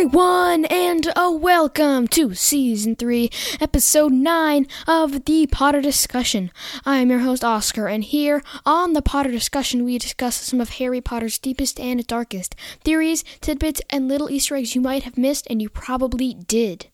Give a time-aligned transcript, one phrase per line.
[0.00, 3.28] everyone, and a welcome to season 3,
[3.60, 6.50] episode 9 of the Potter Discussion.
[6.86, 10.70] I am your host, Oscar, and here on the Potter Discussion, we discuss some of
[10.70, 15.46] Harry Potter's deepest and darkest theories, tidbits, and little Easter eggs you might have missed,
[15.50, 16.86] and you probably did.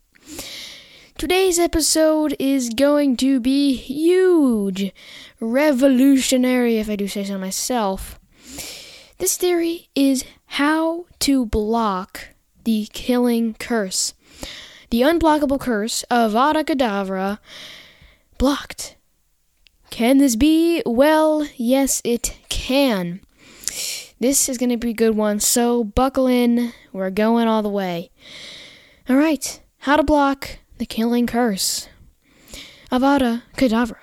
[1.17, 4.93] Today's episode is going to be huge,
[5.39, 8.19] revolutionary, if I do say so myself.
[9.19, 12.31] This theory is how to block
[12.67, 14.13] the killing curse.
[14.91, 17.39] The unblockable curse of Avada Kedavra
[18.39, 18.97] blocked.
[19.91, 20.83] Can this be?
[20.85, 23.21] Well, yes, it can.
[24.19, 26.73] This is going to be a good one, so buckle in.
[26.93, 28.11] We're going all the way.
[29.09, 31.89] All right, how to block the killing curse.
[32.91, 33.99] Avada Kedavra.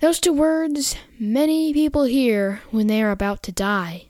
[0.00, 4.07] Those two words many people hear when they are about to die.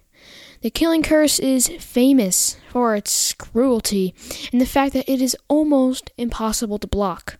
[0.60, 4.14] The killing curse is famous for its cruelty
[4.52, 7.38] and the fact that it is almost impossible to block.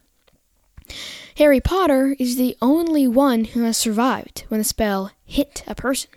[1.36, 6.10] Harry Potter is the only one who has survived when the spell hit a person.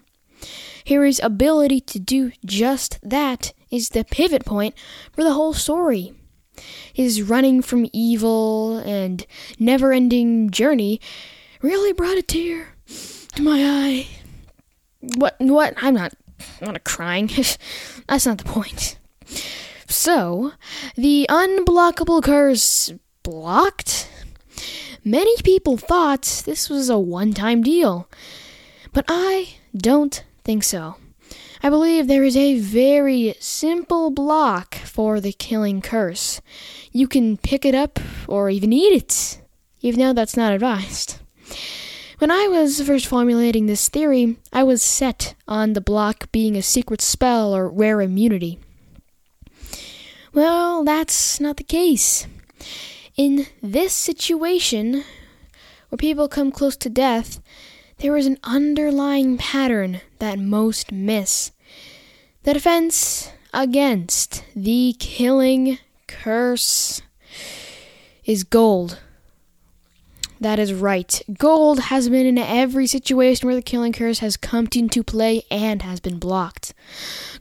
[0.87, 4.75] Harry's ability to do just that is the pivot point
[5.11, 6.13] for the whole story.
[6.93, 9.25] His running from evil and
[9.57, 11.01] never ending journey
[11.61, 12.75] really brought a tear
[13.35, 14.07] to my eye.
[15.15, 15.35] What?
[15.39, 15.73] What?
[15.77, 16.13] I'm not
[16.61, 17.27] Not crying.
[18.07, 18.97] That's not the point.
[19.87, 20.53] So,
[20.95, 24.09] the unblockable curse blocked?
[25.03, 28.07] Many people thought this was a one time deal,
[28.93, 30.95] but I don't think so.
[31.63, 36.41] I believe there is a very simple block for the killing curse.
[36.91, 39.41] You can pick it up or even eat it,
[39.81, 41.20] even though that's not advised.
[42.21, 46.61] When I was first formulating this theory, I was set on the block being a
[46.61, 48.59] secret spell or rare immunity.
[50.31, 52.27] Well, that's not the case.
[53.17, 55.03] In this situation,
[55.89, 57.41] where people come close to death,
[57.97, 61.51] there is an underlying pattern that most miss.
[62.43, 67.01] The defense against the killing curse
[68.25, 68.99] is gold.
[70.41, 71.21] That is right.
[71.37, 75.83] Gold has been in every situation where the killing curse has come into play and
[75.83, 76.73] has been blocked.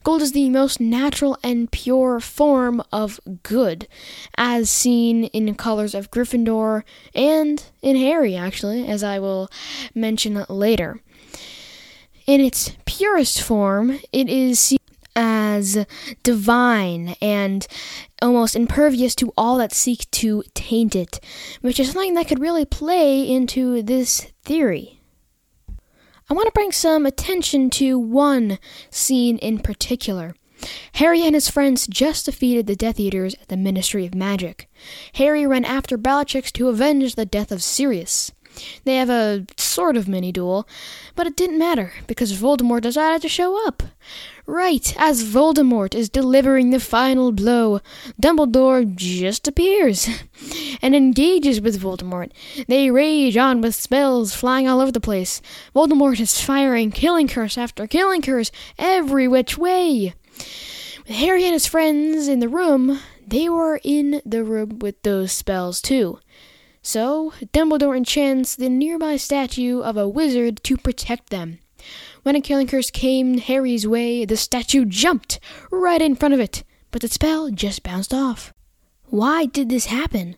[0.05, 3.88] Gold is the most natural and pure form of good,
[4.37, 6.83] as seen in colors of Gryffindor
[7.15, 9.49] and in Harry, actually, as I will
[9.94, 11.00] mention later.
[12.27, 14.78] In its purest form, it is seen
[15.60, 15.87] as
[16.22, 17.66] divine and
[18.21, 21.21] almost impervious to all that seek to taint it,
[21.60, 25.00] which is something that could really play into this theory.
[26.28, 28.59] I want to bring some attention to one
[28.91, 30.34] scene in particular.
[30.94, 34.69] Harry and his friends just defeated the Death Eaters at the Ministry of Magic.
[35.15, 38.31] Harry ran after Bellatrix to avenge the death of Sirius.
[38.84, 40.66] They have a sort of mini duel,
[41.15, 43.82] but it didn't matter because Voldemort decided to show up.
[44.47, 47.81] Right as Voldemort is delivering the final blow,
[48.20, 50.09] Dumbledore just appears
[50.82, 52.32] and engages with Voldemort.
[52.66, 55.41] They rage on with spells flying all over the place.
[55.75, 60.15] Voldemort is firing killing curse after killing curse every which way.
[61.06, 65.32] With Harry and his friends in the room, they were in the room with those
[65.32, 66.19] spells too.
[66.83, 71.59] So, Dumbledore enchants the nearby statue of a wizard to protect them.
[72.23, 76.65] When a killing curse came Harry's way, the statue jumped right in front of it,
[76.91, 78.53] but the spell just bounced off.
[79.07, 80.37] Why did this happen?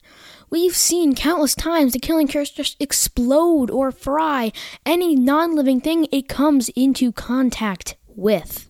[0.51, 4.53] We've seen countless times the killing curse just explode or fry
[4.85, 8.69] any non living thing it comes into contact with.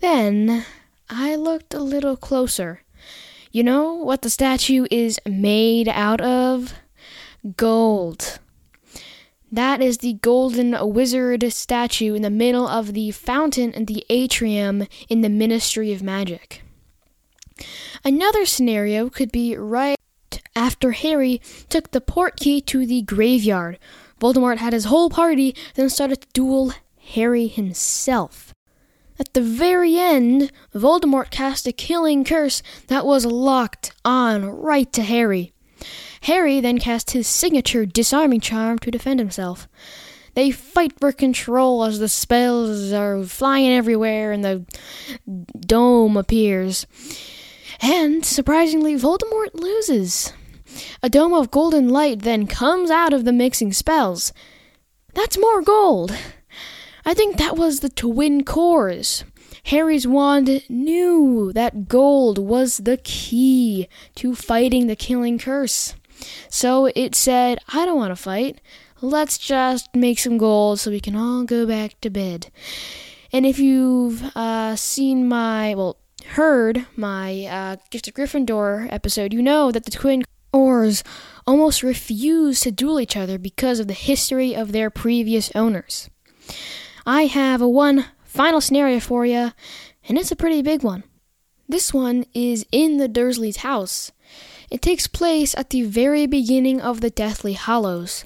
[0.00, 0.64] Then
[1.10, 2.82] I looked a little closer
[3.56, 6.74] you know what the statue is made out of?
[7.56, 8.38] Gold.
[9.50, 14.86] That is the golden wizard statue in the middle of the fountain in the atrium
[15.08, 16.62] in the Ministry of Magic.
[18.04, 19.96] Another scenario could be right
[20.54, 21.40] after Harry
[21.70, 23.78] took the portkey to the graveyard.
[24.20, 26.74] Voldemort had his whole party, then started to duel
[27.14, 28.52] Harry himself.
[29.18, 35.02] At the very end, Voldemort cast a killing curse that was locked on right to
[35.02, 35.52] Harry.
[36.22, 39.68] Harry then cast his signature disarming charm to defend himself.
[40.34, 44.66] They fight for control as the spells are flying everywhere and the
[45.58, 46.86] dome appears.
[47.80, 50.32] And, surprisingly, Voldemort loses.
[51.02, 54.32] A dome of golden light then comes out of the mixing spells.
[55.14, 56.14] That's more gold.
[57.08, 59.22] I think that was the twin cores.
[59.66, 63.86] Harry's wand knew that gold was the key
[64.16, 65.94] to fighting the killing curse.
[66.50, 68.60] So it said, I don't want to fight.
[69.00, 72.50] Let's just make some gold so we can all go back to bed.
[73.32, 75.98] And if you've uh, seen my, well,
[76.30, 81.04] heard my uh, Gift of Gryffindor episode, you know that the twin Aurors
[81.46, 86.10] almost refuse to duel each other because of the history of their previous owners.
[87.08, 89.52] I have a one final scenario for you,
[90.08, 91.04] and it's a pretty big one.
[91.68, 94.10] This one is in the Dursleys' house.
[94.72, 98.24] It takes place at the very beginning of the Deathly Hallows.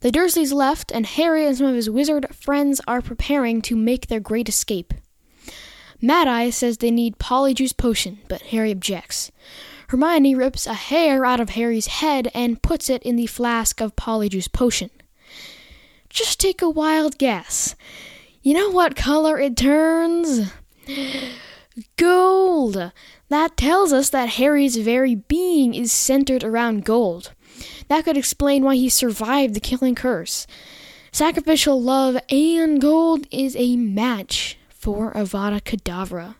[0.00, 4.08] The Dursleys left, and Harry and some of his wizard friends are preparing to make
[4.08, 4.92] their great escape.
[6.02, 9.32] Mad Eye says they need Polyjuice Potion, but Harry objects.
[9.88, 13.96] Hermione rips a hair out of Harry's head and puts it in the flask of
[13.96, 14.90] Polyjuice Potion.
[16.12, 17.74] Just take a wild guess.
[18.42, 20.52] You know what color it turns?
[21.96, 22.92] Gold!
[23.30, 27.32] That tells us that Harry's very being is centered around gold.
[27.88, 30.46] That could explain why he survived the killing curse.
[31.12, 36.34] Sacrificial love and gold is a match for Avada Kedavra.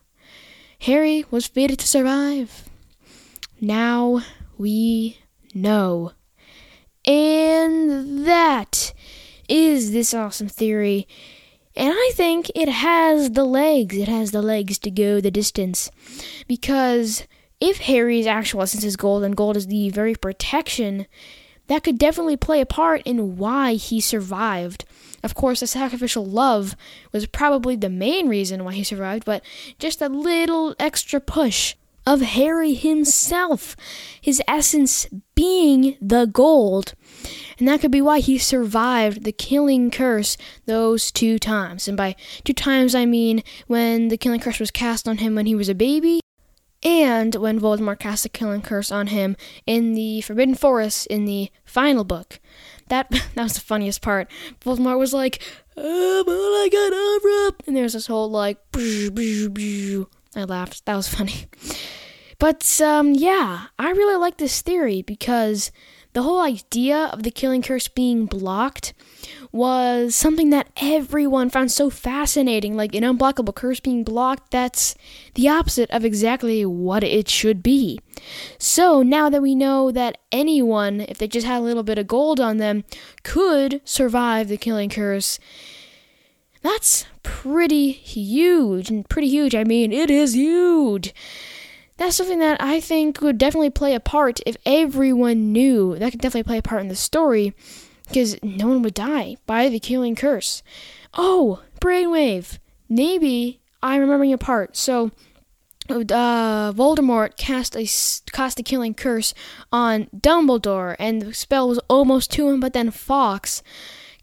[0.81, 2.69] Harry was fated to survive.
[3.59, 4.21] Now
[4.59, 5.19] we
[5.55, 6.13] know.
[7.07, 8.93] And that
[9.49, 11.06] is this awesome theory.
[11.75, 13.97] And I think it has the legs.
[13.97, 15.91] It has the legs to go the distance.
[16.47, 17.27] Because
[17.61, 21.06] if Harry's actual essence is gold and gold is the very protection
[21.69, 24.85] that could definitely play a part in why he survived.
[25.23, 26.77] Of course, the sacrificial love
[27.12, 29.43] was probably the main reason why he survived, but
[29.79, 31.75] just a little extra push
[32.06, 33.76] of Harry himself,
[34.20, 36.94] his essence being the gold.
[37.58, 41.87] And that could be why he survived the killing curse those two times.
[41.87, 45.46] And by two times, I mean when the killing curse was cast on him when
[45.46, 46.20] he was a baby,
[46.82, 51.50] and when Voldemort cast the killing curse on him in the Forbidden Forest in the
[51.64, 52.40] final book.
[52.88, 54.31] That that was the funniest part.
[54.60, 55.43] Voldemort was like,
[55.76, 57.66] oh, I got Abra!
[57.66, 58.58] And there's this whole like,
[60.34, 60.84] I laughed.
[60.87, 61.46] That was funny.
[62.38, 65.70] But um, yeah, I really like this theory because
[66.12, 68.93] the whole idea of the killing curse being blocked
[69.50, 72.76] was something that everyone found so fascinating.
[72.76, 74.94] Like an unblockable curse being blocked, that's
[75.34, 77.99] the opposite of exactly what it should be.
[78.58, 82.06] So now that we know that anyone, if they just had a little bit of
[82.06, 82.85] gold on them,
[83.23, 85.38] could survive the killing curse,
[86.62, 88.91] that's pretty huge.
[88.91, 91.12] And pretty huge, I mean, it is huge
[92.03, 95.97] that's something that I think would definitely play a part if everyone knew.
[95.99, 97.55] That could definitely play a part in the story
[98.09, 100.62] because no one would die by the killing curse.
[101.14, 102.59] Oh, brainwave.
[102.88, 104.76] Maybe I'm remembering a part.
[104.76, 105.12] So,
[105.88, 107.85] uh, Voldemort cast a
[108.32, 109.32] cast a killing curse
[109.70, 112.59] on Dumbledore, and the spell was almost to him.
[112.59, 113.62] But then Fawkes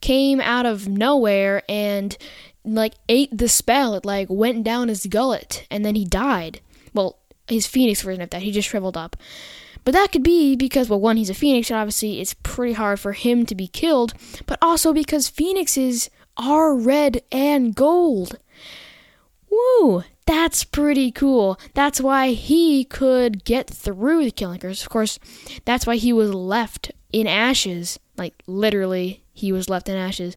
[0.01, 2.17] came out of nowhere and
[2.65, 3.95] like ate the spell.
[3.95, 6.61] It like went down his gullet, and then he died.
[6.93, 7.17] Well,
[7.47, 8.41] his phoenix version of that.
[8.41, 9.15] He just shriveled up.
[9.85, 12.99] But that could be because, well, one, he's a phoenix, and obviously it's pretty hard
[12.99, 14.13] for him to be killed,
[14.45, 18.37] but also because phoenixes are red and gold.
[19.49, 20.03] Woo!
[20.25, 21.59] That's pretty cool.
[21.73, 24.83] That's why he could get through the killing curse.
[24.83, 25.17] Of course,
[25.65, 27.97] that's why he was left in ashes.
[28.15, 30.35] Like, literally, he was left in ashes.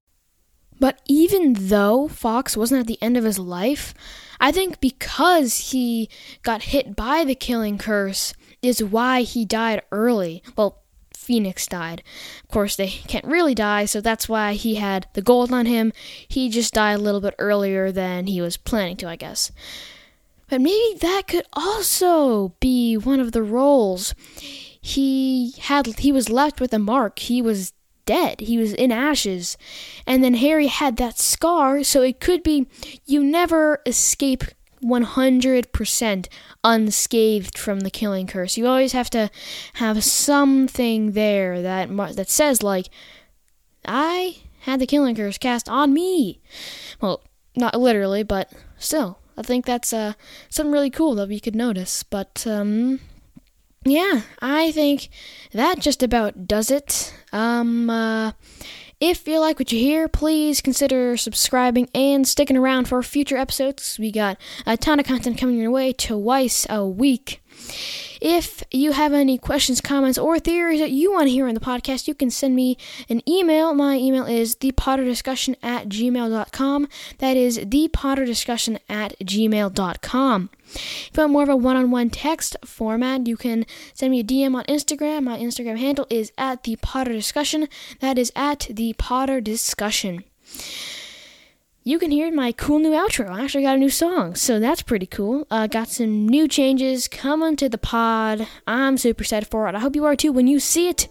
[0.81, 3.95] But even though Fawkes wasn't at the end of his life,
[4.41, 6.09] I think because he
[6.43, 10.43] got hit by the killing curse is why he died early.
[10.57, 10.83] Well,
[11.17, 12.03] Phoenix died.
[12.43, 15.93] Of course, they can't really die, so that's why he had the gold on him.
[16.27, 19.53] He just died a little bit earlier than he was planning to, I guess.
[20.49, 24.15] But maybe that could also be one of the roles.
[24.81, 27.21] He had he was left with a mark.
[27.21, 27.73] He was
[28.07, 28.41] dead.
[28.41, 29.57] He was in ashes.
[30.07, 32.67] And then Harry had that scar, so it could be
[33.07, 34.45] you never escape
[34.83, 36.29] 100%
[36.65, 38.57] unscathed from the killing curse.
[38.57, 39.31] You always have to
[39.75, 42.89] have something there that that says like
[43.85, 46.41] I had the killing curse cast on me.
[47.01, 47.23] Well,
[47.57, 49.19] not literally, but still.
[49.37, 50.13] I think that's uh,
[50.51, 52.03] something really cool that we could notice.
[52.03, 53.01] But um,
[53.85, 55.09] yeah, I think
[55.53, 57.15] that just about does it.
[57.33, 58.33] Um, uh,
[59.01, 63.99] if you like what you hear, please consider subscribing and sticking around for future episodes.
[63.99, 67.42] We got a ton of content coming your way twice a week.
[68.21, 71.61] If you have any questions, comments, or theories that you want to hear on the
[71.61, 72.79] podcast, you can send me
[73.09, 73.75] an email.
[73.75, 76.89] My email is thepotterdiscussion at gmail.com.
[77.19, 80.51] That is thepotterdiscussion at gmail.com.
[80.67, 84.21] If you want more of a one on one text format, you can send me
[84.21, 85.25] a DM on Instagram.
[85.25, 87.69] My Instagram handle is at the Potter Discussion.
[87.99, 90.23] That is at the Potter Discussion
[91.85, 93.29] you can hear my cool new outro.
[93.29, 95.47] I actually got a new song, so that's pretty cool.
[95.51, 98.47] Uh, got some new changes coming to the pod.
[98.67, 99.75] I'm super excited for it.
[99.75, 101.09] I hope you are too when you see it.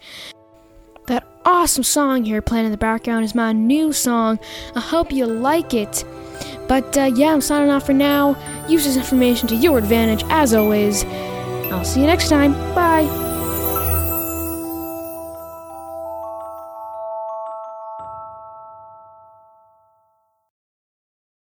[1.08, 4.40] That awesome song here playing in the background is my new song.
[4.76, 6.06] I hope you like it.
[6.68, 8.38] But uh, yeah, I'm signing off for now.
[8.70, 11.04] Use this information to your advantage, as always.
[11.04, 12.54] I'll see you next time.
[12.74, 13.31] Bye.